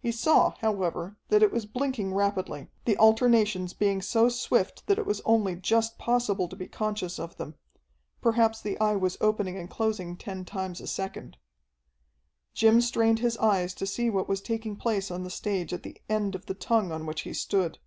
He 0.00 0.10
saw, 0.10 0.54
however, 0.58 1.16
that 1.28 1.44
it 1.44 1.52
was 1.52 1.64
blinking 1.64 2.12
rapidly, 2.12 2.66
the 2.86 2.96
alternations 2.98 3.72
being 3.72 4.02
so 4.02 4.28
swift 4.28 4.84
that 4.88 4.98
it 4.98 5.06
was 5.06 5.20
only 5.24 5.54
just 5.54 5.96
possible 5.96 6.48
to 6.48 6.56
be 6.56 6.66
conscious 6.66 7.20
of 7.20 7.36
them. 7.36 7.54
Perhaps 8.20 8.62
the 8.62 8.76
Eye 8.80 8.96
was 8.96 9.16
opening 9.20 9.56
and 9.56 9.70
closing 9.70 10.16
ten 10.16 10.44
times 10.44 10.80
a 10.80 10.88
second. 10.88 11.36
Jim 12.52 12.80
strained 12.80 13.20
his 13.20 13.36
eyes 13.38 13.72
to 13.74 13.86
see 13.86 14.10
what 14.10 14.28
was 14.28 14.40
taking 14.40 14.74
place 14.74 15.08
on 15.08 15.22
the 15.22 15.30
stage 15.30 15.72
at 15.72 15.84
the 15.84 15.96
end 16.08 16.34
of 16.34 16.46
the 16.46 16.54
tongue 16.54 16.90
on 16.90 17.06
which 17.06 17.20
he 17.20 17.32
stood. 17.32 17.78